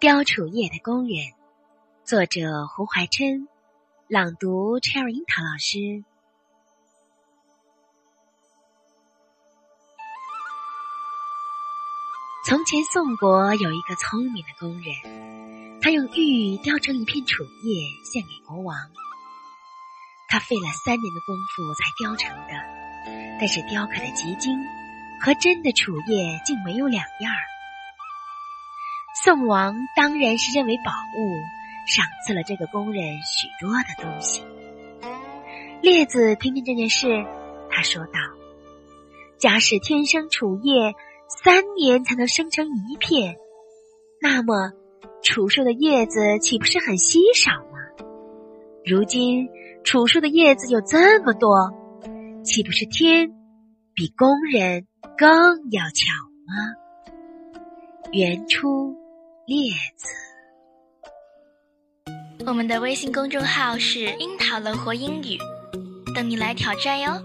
[0.00, 1.16] 雕楚叶的工人，
[2.04, 3.48] 作者胡怀琛，
[4.06, 6.04] 朗读 Cherry 樱桃老师。
[12.46, 18.76] 从前，宋国有一个聪明的工人，他用玉雕成一片楚叶献给国王。
[20.28, 22.54] 他费了三年的功夫才雕成的，
[23.40, 24.56] 但是雕刻的极精，
[25.20, 27.42] 和真的楚叶竟没有两样儿。
[29.24, 31.34] 宋王当然是认为宝物，
[31.88, 34.44] 赏赐了这个工人许多的东西。
[35.82, 37.08] 列子听见这件事，
[37.68, 38.12] 他说道
[39.38, 40.94] ：“假使天生楚叶
[41.28, 43.36] 三年才能生成一片，
[44.22, 44.70] 那么
[45.22, 48.06] 楚树的叶子岂不是很稀少吗？
[48.84, 49.48] 如今
[49.82, 51.72] 楚树的叶子有这么多，
[52.44, 53.32] 岂不是天
[53.94, 56.06] 比工人更要巧
[56.46, 57.20] 吗？”
[58.12, 58.96] 原初。
[59.48, 60.06] 列子，
[62.44, 65.38] 我们的微信公众号是“樱桃乐活英语”，
[66.14, 67.18] 等你来挑战哟。